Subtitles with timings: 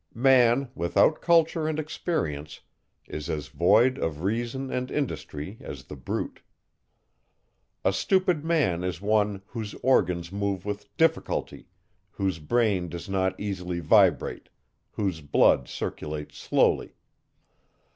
[0.15, 2.61] Man, without culture and experience,
[3.07, 6.41] is as void of reason and industry, as the brute.
[7.85, 11.67] A stupid man is one, whose organs move with difficulty,
[12.09, 14.49] whose brain does not easily vibrate,
[14.93, 16.95] whose blood circulates slowly.